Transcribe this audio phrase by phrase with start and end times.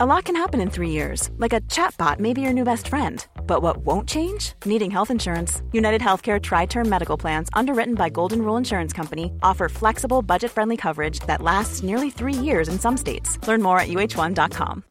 [0.00, 2.86] A lot can happen in three years, like a chatbot may be your new best
[2.86, 3.26] friend.
[3.48, 4.52] But what won't change?
[4.64, 5.60] Needing health insurance.
[5.72, 10.52] United Healthcare Tri Term Medical Plans, underwritten by Golden Rule Insurance Company, offer flexible, budget
[10.52, 13.44] friendly coverage that lasts nearly three years in some states.
[13.48, 14.84] Learn more at uh1.com.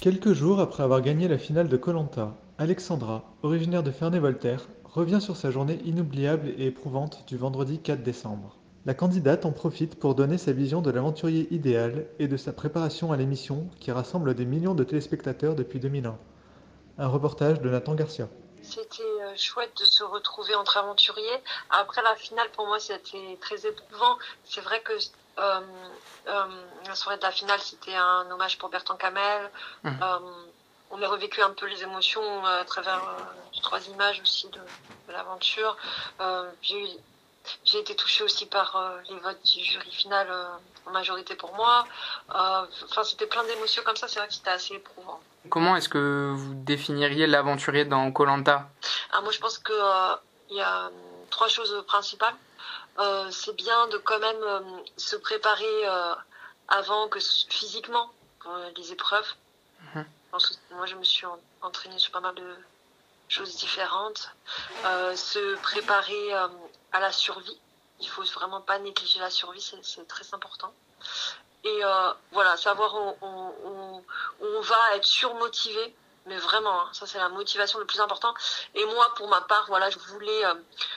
[0.00, 4.66] Quelques jours après avoir gagné la finale de Colanta, Alexandra, originaire de Ferney-Voltaire,
[4.96, 8.56] revient sur sa journée inoubliable et éprouvante du vendredi 4 décembre.
[8.86, 13.12] La candidate en profite pour donner sa vision de l'aventurier idéal et de sa préparation
[13.12, 16.16] à l'émission qui rassemble des millions de téléspectateurs depuis 2001.
[16.96, 18.26] Un reportage de Nathan Garcia.
[18.62, 21.42] C'était euh, chouette de se retrouver entre aventuriers.
[21.68, 24.16] Après la finale, pour moi, c'était très éprouvant.
[24.44, 24.94] C'est vrai que
[25.38, 25.60] euh,
[26.28, 26.46] euh,
[26.86, 29.50] la soirée de la finale, c'était un hommage pour Bertrand Camel.
[29.84, 29.90] Mmh.
[30.02, 30.18] Euh,
[30.90, 34.58] on a revécu un peu les émotions euh, à travers euh, trois images aussi de,
[35.08, 35.76] de l'aventure.
[36.20, 36.84] Euh, j'ai
[37.64, 40.26] j'ai été touchée aussi par les votes du jury final
[40.84, 41.86] en majorité pour moi.
[42.28, 44.08] Enfin, c'était plein d'émotions comme ça.
[44.08, 45.20] C'est vrai que c'était assez éprouvant.
[45.48, 48.68] Comment est-ce que vous définiriez l'aventurier dans Colanta
[49.12, 49.72] ah, Moi, je pense que
[50.50, 50.90] il y a
[51.30, 52.34] trois choses principales.
[53.30, 55.86] c'est bien de quand même se préparer
[56.66, 58.10] avant que physiquement
[58.76, 59.36] les épreuves.
[59.80, 60.02] Mmh
[60.70, 61.26] moi, je me suis
[61.62, 62.56] entraînée sur pas mal de
[63.28, 64.30] choses différentes.
[64.84, 66.48] Euh, se préparer euh,
[66.92, 67.58] à la survie.
[68.00, 70.72] Il faut vraiment pas négliger la survie, c'est très important.
[71.64, 74.02] Et euh, voilà, savoir où,
[74.40, 75.94] on, va être surmotivé,
[76.26, 78.34] mais vraiment, hein, ça c'est la motivation le plus important.
[78.74, 80.42] Et moi, pour ma part, voilà, je voulais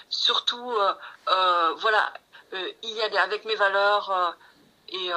[0.09, 0.73] surtout,
[1.25, 2.13] voilà,
[2.83, 4.35] y aller avec mes valeurs
[4.89, 5.11] et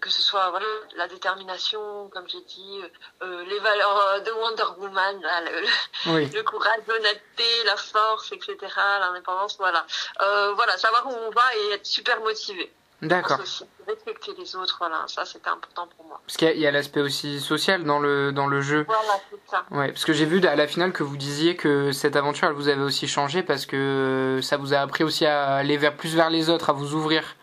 [0.00, 0.66] que ce soit voilà,
[0.96, 2.80] la détermination, comme j'ai dit,
[3.22, 6.30] euh, les valeurs euh, de Wonder Woman, là, le, oui.
[6.32, 8.56] le, courage, l'honnêteté, la force, etc.,
[9.00, 9.86] l'indépendance, voilà.
[10.20, 12.72] Euh, voilà, savoir où on va et être super motivé.
[13.02, 13.38] D'accord.
[13.86, 16.20] Respecter les autres, voilà, ça c'était important pour moi.
[16.26, 18.84] Parce qu'il y a, l'aspect aussi social dans le, dans le jeu.
[18.86, 19.64] Voilà, c'est ça.
[19.70, 22.54] Ouais, parce que j'ai vu à la finale que vous disiez que cette aventure, elle
[22.54, 26.16] vous avait aussi changé parce que ça vous a appris aussi à aller vers, plus
[26.16, 27.36] vers les autres, à vous ouvrir.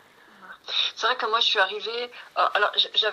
[0.95, 2.71] C'est vrai que moi je suis arrivée, euh, alors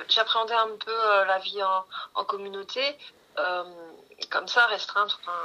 [0.09, 1.85] j'appréhendais un peu euh, la vie en,
[2.15, 2.97] en communauté,
[3.39, 3.65] euh,
[4.31, 5.39] comme ça, restreinte, enfin,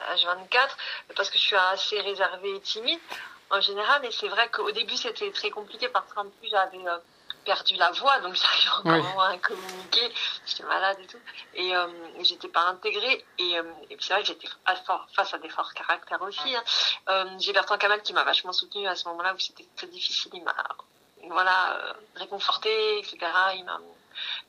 [0.00, 0.68] à H24,
[1.16, 3.00] parce que je suis assez réservée et timide
[3.50, 6.78] en général, et c'est vrai qu'au début c'était très compliqué parce qu'en plus j'avais
[7.44, 9.34] perdu la voix, donc j'arrivais encore oui.
[9.34, 10.12] à communiquer,
[10.46, 11.20] j'étais malade et tout,
[11.54, 11.86] et euh,
[12.20, 14.48] j'étais pas intégrée, et, euh, et c'est vrai que j'étais
[15.14, 16.54] face à des forts caractères aussi.
[16.54, 16.64] Hein.
[17.10, 20.32] Euh, J'ai Bertrand Kamal qui m'a vachement soutenue à ce moment-là où c'était très difficile,
[20.34, 20.54] il m'a
[21.30, 23.18] voilà, euh, réconforté, etc.
[23.56, 23.80] Il m'a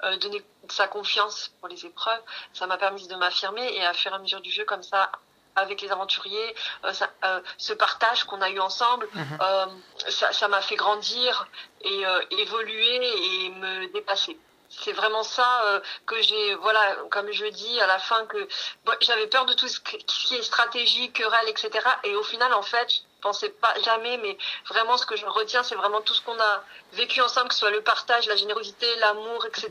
[0.03, 2.21] euh, donné sa confiance pour les épreuves.
[2.53, 5.11] Ça m'a permis de m'affirmer et à et à mesure du jeu, comme ça,
[5.55, 9.37] avec les aventuriers, euh, ça, euh, ce partage qu'on a eu ensemble, Mhm.
[9.41, 9.65] euh,
[10.09, 11.47] ça m'a fait grandir
[11.81, 14.37] et évoluer et me dépasser.
[14.69, 18.47] C'est vraiment ça que j'ai, voilà, comme je dis à la fin que
[18.83, 21.69] bon, j'avais peur de tout ce qui est stratégie, querelle, etc.
[22.03, 22.89] Et au final, en fait,
[23.25, 24.37] pensais pas jamais, mais
[24.69, 26.63] vraiment ce que je retiens, c'est vraiment tout ce qu'on a
[26.93, 29.69] vécu ensemble, que ce soit le partage, la générosité, l'amour, etc.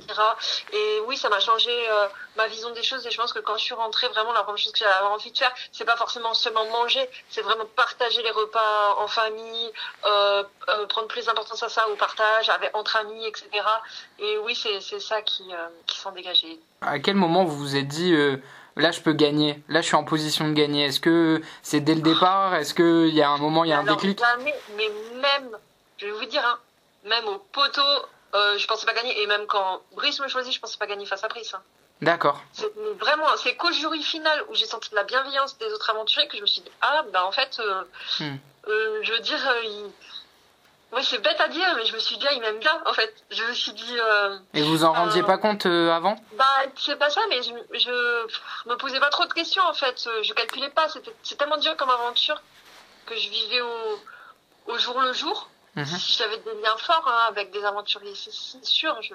[0.72, 3.06] Et oui, ça m'a changé euh, ma vision des choses.
[3.06, 5.30] Et je pense que quand je suis rentrée, vraiment la première chose que j'avais envie
[5.30, 9.70] de faire, c'est pas forcément seulement manger, c'est vraiment partager les repas en famille,
[10.04, 13.48] euh, euh, prendre plus d'importance à ça, au partage, avec entre amis, etc.
[14.18, 15.44] Et oui, c'est ça qui
[15.86, 16.58] s'en dégageait.
[16.80, 18.14] À quel moment vous vous êtes dit
[18.76, 21.94] là je peux gagner, là je suis en position de gagner Est-ce que c'est dès
[21.94, 22.54] le départ?
[22.54, 24.18] Est-ce qu'il y a un moment, il y a un Alors, déclic?
[24.18, 24.88] jamais, mais
[25.20, 25.50] même,
[25.98, 26.58] je vais vous dire, hein,
[27.04, 27.82] même au poteau,
[28.34, 29.22] euh, je pensais pas gagner.
[29.22, 31.54] Et même quand Brice me choisit, je pensais pas gagner face à Brice.
[31.54, 31.62] Hein.
[32.02, 32.42] D'accord.
[32.52, 36.26] C'est vraiment, c'est qu'au jury final où j'ai senti de la bienveillance des autres aventuriers
[36.28, 37.82] que je me suis dit, ah, bah en fait, euh,
[38.20, 38.36] Hmm.
[38.68, 39.90] euh, je veux dire, euh, il...
[40.94, 42.92] ouais, c'est bête à dire, mais je me suis dit, ah, il m'aime bien, en
[42.92, 43.14] fait.
[43.30, 46.16] Je me suis dit, euh, Et vous en rendiez Euh, pas compte euh, avant?
[46.36, 46.44] Bah,
[46.76, 50.04] c'est pas ça, mais je, je me posais pas trop de questions, en fait.
[50.06, 52.40] Euh, Je calculais pas, c'était, c'est tellement dur comme aventure
[53.06, 55.48] que je vivais au, au jour le jour.
[55.76, 55.84] Mhm.
[55.86, 58.96] Si j'avais des liens forts hein, avec des aventuriers, c'est sûr.
[59.02, 59.14] Je,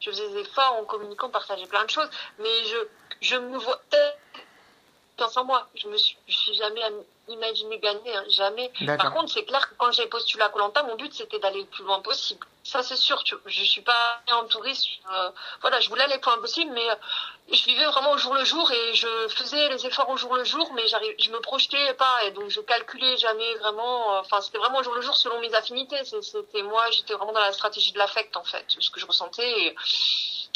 [0.00, 2.76] je faisais des efforts, on communiquait, on partageait plein de choses, mais je,
[3.22, 3.80] je me vois
[5.16, 5.66] confiance en moi.
[5.74, 8.70] Je me suis, je suis jamais am- imaginé gagner, hein, jamais.
[8.96, 11.66] Par contre, c'est clair que quand j'ai postulé à Colanta, mon but c'était d'aller le
[11.66, 12.46] plus loin possible.
[12.64, 13.22] Ça, c'est sûr.
[13.24, 14.86] Tu, je suis pas en touriste.
[15.12, 15.30] euh,
[15.60, 16.94] voilà, je voulais aller le plus loin possible, mais euh,
[17.52, 20.44] je vivais vraiment au jour le jour et je faisais les efforts au jour le
[20.44, 24.16] jour, mais j'arrive, je me projetais pas et donc je calculais jamais vraiment.
[24.16, 26.02] euh, Enfin, c'était vraiment au jour le jour selon mes affinités.
[26.04, 29.48] C'était moi, j'étais vraiment dans la stratégie de l'affect en fait, ce que je ressentais.
[29.48, 29.74] Et,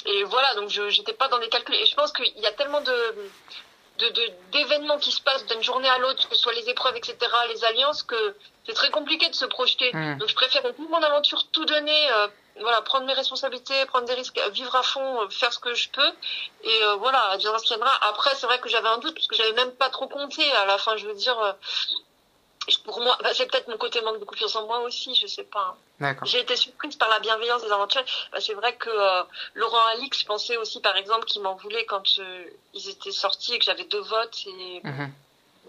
[0.07, 1.75] et voilà, donc je j'étais pas dans des calculs.
[1.77, 3.15] Et je pense qu'il y a tellement de
[4.53, 7.17] d'événements qui se passent d'une journée à l'autre, que ce soit les épreuves, etc.,
[7.49, 8.35] les alliances, que
[8.67, 9.91] c'est très compliqué de se projeter.
[9.93, 10.19] Mm.
[10.19, 12.29] Donc je préfère toute mon aventure, tout donner, euh,
[12.61, 15.89] voilà, prendre mes responsabilités, prendre des risques, vivre à fond, euh, faire ce que je
[15.91, 16.13] peux.
[16.65, 17.77] Et euh, voilà, adviendra ce qu'il.
[18.03, 20.43] Après, c'est vrai que j'avais un doute parce que j'avais même pas trop compté.
[20.53, 21.53] À la fin, je veux dire, euh,
[22.79, 25.45] pour moi, bah, c'est peut-être mon côté manque de confiance en moi aussi, je sais
[25.45, 25.77] pas.
[26.27, 28.07] J'ai été surprise par la bienveillance des aventuriers.
[28.33, 29.23] Bah, c'est vrai que euh,
[29.55, 32.45] Laurent Alix, je pensais aussi, par exemple, qu'il m'en voulait quand euh,
[32.75, 35.13] ils étaient sortis et que j'avais deux votes et Mhm.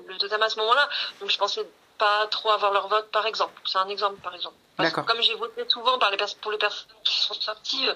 [0.07, 0.87] le totem à ce moment-là.
[1.19, 1.65] Donc je pensais
[1.97, 3.61] pas trop avoir leur vote, par exemple.
[3.65, 4.55] C'est un exemple, par exemple.
[4.77, 7.93] Parce que comme j'ai voté souvent par les pour les personnes qui sont sorties, euh,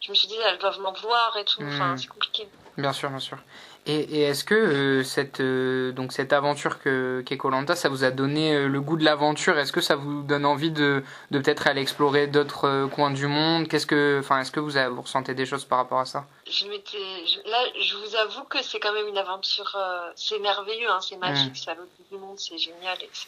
[0.00, 1.62] je me suis dit, elles doivent m'en vouloir et tout.
[1.62, 1.98] Enfin, Mhm.
[1.98, 2.48] c'est compliqué.
[2.76, 3.38] Bien sûr, bien sûr.
[3.86, 8.02] Et, et est-ce que euh, cette euh, donc cette aventure que qu'est Colanta, ça vous
[8.02, 9.58] a donné euh, le goût de l'aventure?
[9.58, 13.26] Est-ce que ça vous donne envie de, de peut-être aller explorer d'autres euh, coins du
[13.26, 13.68] monde?
[13.68, 16.24] Qu'est-ce que enfin est-ce que vous, avez- vous ressentez des choses par rapport à ça?
[16.46, 20.90] Je je- là, je vous avoue que c'est quand même une aventure, euh, c'est merveilleux,
[20.90, 23.26] hein, c'est magique, c'est à l'autre bout du monde, c'est génial, etc.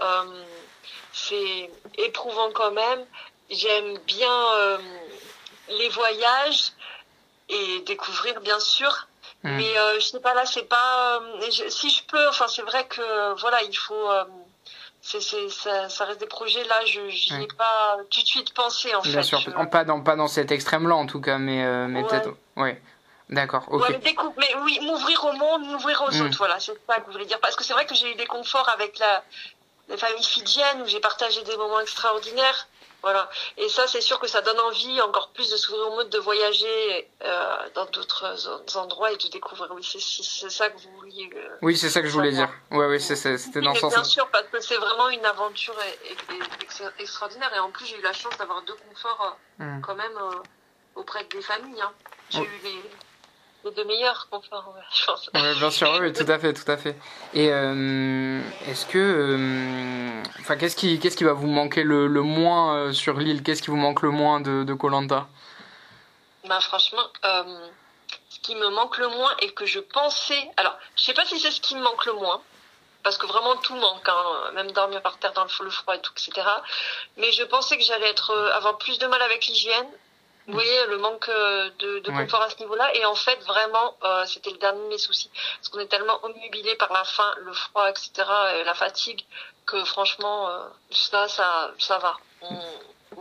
[0.00, 0.42] Euh,
[1.12, 3.04] c'est éprouvant quand même.
[3.48, 4.78] J'aime bien euh,
[5.68, 6.72] les voyages
[7.48, 9.06] et découvrir, bien sûr.
[9.44, 9.56] Mhm.
[9.56, 11.16] Mais euh, je sais pas là, c'est pas.
[11.20, 14.10] euh, je- si je peux, enfin, c'est vrai que voilà, il faut.
[14.10, 14.24] euh,
[15.00, 17.46] c'est, c'est, ça, ça reste des projets là, je j'y ai Ouais.
[17.56, 19.22] pas tout de suite pensé en Bien fait.
[19.22, 22.08] sûr, Je- pas dans pas dans cet extrême-là en tout cas, mais euh, mais Ouais.
[22.08, 22.82] peut-être ouais.
[23.30, 23.82] D'accord, ok.
[23.82, 24.00] Ouais,
[24.38, 26.22] mais, oui, m'ouvrir au monde, m'ouvrir aux Mm.
[26.22, 27.38] autres, voilà, c'est ça que vous voulez dire.
[27.40, 29.22] Parce que c'est vrai que j'ai eu des conforts avec la,
[29.88, 32.66] la famille fidjienne, où j'ai partagé des moments extraordinaires.
[33.02, 33.30] Voilà.
[33.56, 36.18] Et ça, c'est sûr que ça donne envie encore plus de s'ouvrir au monde, de
[36.18, 39.70] voyager euh, dans d'autres en- endroits et de découvrir.
[39.72, 41.30] Oui, c'est ça que vous vouliez.
[41.36, 41.48] euh.
[41.62, 42.50] Oui, c'est ça que je voulais dire.
[42.72, 44.00] Ouais, oui, c'était dans ce mais sens-là.
[44.00, 47.54] Bien sûr, parce que c'est vraiment une aventure e- e- ex- extraordinaire.
[47.54, 49.80] Et en plus, j'ai eu la chance d'avoir deux conforts euh, Mm.
[49.82, 50.30] quand même euh,
[50.96, 51.80] auprès des familles.
[51.80, 51.92] Hein.
[52.30, 52.44] J'ai Oh.
[52.44, 52.82] eu les,
[53.64, 55.30] les deux meilleurs conforts, ouais, je pense.
[55.34, 56.96] Ouais, bien sûr, oui, tout à fait, tout à fait.
[57.34, 62.22] Et euh, est-ce que, euh, enfin, qu'est-ce qui, qu'est-ce qui va vous manquer le, le
[62.22, 63.42] moins euh, sur l'île?
[63.42, 65.26] Qu'est-ce qui vous manque le moins de Colanta
[66.48, 67.66] Bah franchement, euh,
[68.30, 71.38] ce qui me manque le moins et que je pensais, alors je sais pas si
[71.40, 72.40] c'est ce qui me manque le moins,
[73.02, 76.00] parce que vraiment tout manque, hein, même dormir par terre dans le, le froid et
[76.00, 76.46] tout, etc.
[77.16, 79.86] Mais je pensais que j'allais être euh, avoir plus de mal avec l'hygiène.
[80.48, 82.24] Vous voyez le manque euh, de, Ouais.
[82.24, 85.30] confort à ce niveau-là et en fait vraiment euh, c'était le dernier de mes soucis
[85.56, 88.10] parce qu'on est tellement omnubilé par la faim, le froid, etc.
[88.56, 89.24] et la fatigue
[89.66, 92.16] que franchement euh, ça ça ça va.
[92.40, 92.58] On,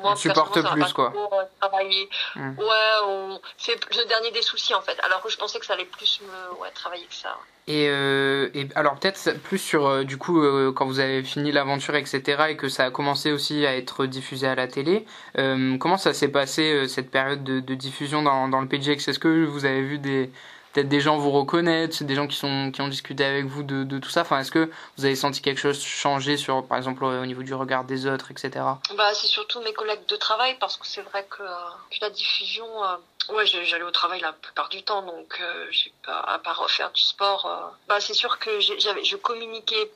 [0.02, 1.14] moi, On supporte plus, quoi.
[1.16, 2.10] euh, travailler.
[2.36, 2.58] Mm.
[2.58, 2.66] Ouais,
[3.06, 3.40] on...
[3.58, 4.98] c'est le dernier des soucis en fait.
[5.04, 7.38] Alors que je pensais que ça allait plus me ouais, travailler que ça.
[7.70, 11.52] Et, euh, et alors peut-être plus sur euh, du coup euh, quand vous avez fini
[11.52, 15.06] l'aventure etc et que ça a commencé aussi à être diffusé à la télé,
[15.38, 19.10] euh, comment ça s'est passé euh, cette période de, de diffusion dans, dans le PGX
[19.10, 20.32] Est-ce que vous avez vu des
[20.78, 24.22] peut-être des gens vous reconnaître, des gens qui ont discuté avec vous de, tout ça
[24.22, 27.56] Enfin est-ce que vous avez senti quelque chose changer sur par exemple au niveau du
[27.56, 28.64] regard des autres etc
[28.96, 31.56] Bah, c'est surtout mes collègues de travail parce que c'est vrai que euh,
[32.00, 36.20] la diffusion, euh, ouais, j'allais au travail la plupart du temps, donc euh, j'ai pas
[36.20, 37.48] à part faire du sport.
[37.48, 39.92] euh, bah, c'est sûr que je communiquais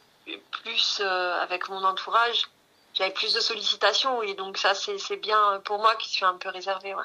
[0.49, 2.49] plus euh, avec mon entourage.
[2.95, 6.49] J'avais plus de sollicitations et donc ça c'est bien pour moi qui suis un peu
[6.49, 6.95] réservée.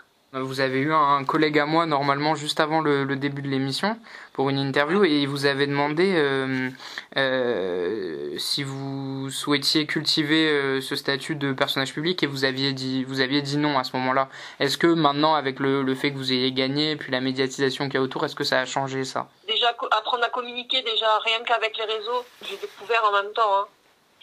[0.43, 3.99] Vous avez eu un collègue à moi normalement juste avant le, le début de l'émission
[4.35, 6.69] pour une interview et il vous avait demandé euh,
[7.17, 13.05] euh, si vous souhaitiez cultiver euh, ce statut de personnage public et vous aviez dit
[13.05, 14.29] vous aviez dit non à ce moment-là.
[14.61, 17.95] Est-ce que maintenant avec le, le fait que vous ayez gagné puis la médiatisation qu'il
[17.95, 19.29] y a autour, est-ce que ça a changé ça?
[19.49, 23.57] Déjà apprendre à communiquer déjà rien qu'avec les réseaux, j'ai découvert en même temps.
[23.61, 23.67] Hein.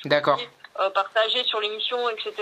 [0.06, 0.40] D'accord.
[0.80, 2.34] euh, partager sur l'émission, etc.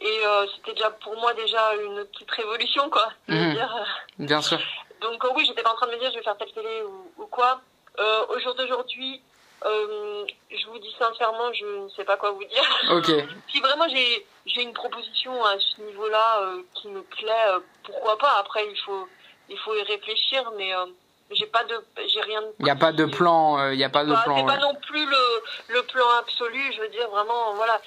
[0.00, 3.08] Et euh, c'était déjà pour moi déjà une petite révolution, quoi.
[3.28, 3.52] Mhm.
[3.52, 3.86] dire.
[4.18, 4.58] Bien sûr.
[5.00, 6.82] Donc euh, oui, j'étais pas en train de me dire je vais faire telle télé
[6.82, 7.60] ou, ou quoi.
[7.98, 9.20] Euh, au jour d'aujourd'hui,
[9.66, 12.62] euh, je vous dis sincèrement, je ne sais pas quoi vous dire.
[12.92, 13.10] Ok.
[13.52, 18.16] Si vraiment j'ai j'ai une proposition à ce niveau-là euh, qui me plaît, euh, pourquoi
[18.18, 18.36] pas.
[18.38, 19.06] Après, il faut
[19.50, 20.86] il faut y réfléchir, mais euh,
[21.32, 21.74] j'ai pas de
[22.06, 22.42] j'ai rien.
[22.58, 23.58] Il n'y a pas de plan.
[23.58, 24.36] euh, Il n'y a pas de Bah, plan.
[24.36, 24.48] c'est ouais.
[24.48, 27.80] pas non plus le, le plan absolu, je veux dire vraiment, voilà.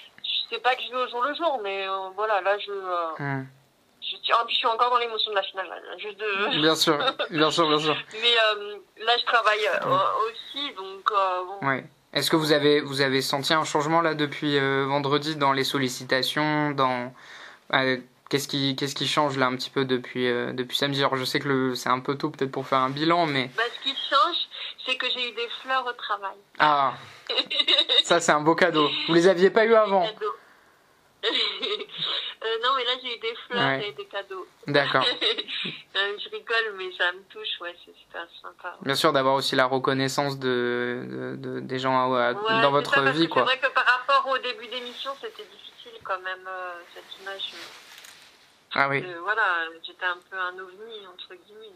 [0.54, 3.08] Sais pas que je vais au jour le jour, mais euh, voilà, là je, euh,
[3.18, 3.46] Hmm.
[4.02, 6.62] je, suis- puis je suis encore dans l'émotion de la finale, là, juste de...
[6.62, 6.98] Bien sûr.
[7.32, 7.68] Bien sûr.
[7.70, 7.96] Bien sûr.
[8.14, 11.68] mais euh, là je travaille euh, aussi, donc bon.
[11.68, 11.84] Ouais.
[12.14, 16.70] Est-ce que vous avez vous avez senti un changement là depuis vendredi dans les sollicitations,
[16.72, 17.12] dans
[18.30, 21.00] qu'est-ce qui qu'est-ce qui change là un petit peu depuis depuis samedi?
[21.00, 23.64] Alors je sais que c'est un peu tôt peut-être pour faire un bilan, mais Bah,
[23.76, 24.38] ce qui change,
[24.86, 26.38] c'est que j'ai eu des fleurs au travail.
[26.60, 26.94] ah
[28.04, 28.88] ça c'est un beau cadeau.
[29.08, 30.06] Vous les aviez pas eu avant.
[30.06, 30.34] Cadeau.
[31.24, 34.46] Euh, non, mais là, j'ai eu des fleurs et des cadeaux.
[34.68, 35.06] D'accord.
[35.96, 38.76] Euh, je rigole, mais ça me touche, ouais, c'est super sympa.
[38.82, 43.44] Bien sûr, d'avoir aussi la reconnaissance de, de, des gens dans votre vie, quoi.
[43.44, 47.54] C'est vrai que par rapport au début d'émission, c'était difficile quand même, euh, cette image.
[48.74, 49.06] Ah oui.
[49.22, 51.76] voilà, j'étais un peu un ovni, entre guillemets.